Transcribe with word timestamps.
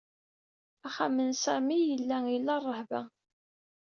Axxam 0.87 1.15
n 1.29 1.29
Sami 1.43 1.79
yella 1.89 2.17
ila 2.37 2.55
rrehba. 2.61 3.01